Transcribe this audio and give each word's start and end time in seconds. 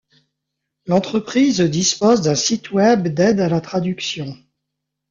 L'entreprise 0.87 1.61
dispose 1.61 2.21
d'un 2.21 2.33
site 2.33 2.71
web 2.71 3.07
d'aide 3.09 3.39
à 3.39 3.49
la 3.49 3.61
traduction. 3.61 4.35